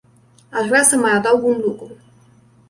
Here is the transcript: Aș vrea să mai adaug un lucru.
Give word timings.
Aș 0.49 0.67
vrea 0.67 0.83
să 0.83 0.95
mai 0.95 1.11
adaug 1.11 1.43
un 1.45 1.61
lucru. 1.65 1.91